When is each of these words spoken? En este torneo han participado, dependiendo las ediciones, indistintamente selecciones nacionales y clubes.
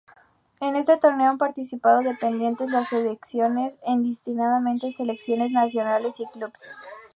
En 0.59 0.75
este 0.75 0.97
torneo 0.97 1.29
han 1.29 1.37
participado, 1.37 1.99
dependiendo 2.01 2.65
las 2.65 2.91
ediciones, 2.91 3.77
indistintamente 3.85 4.89
selecciones 4.89 5.51
nacionales 5.51 6.19
y 6.19 6.25
clubes. 6.25 6.71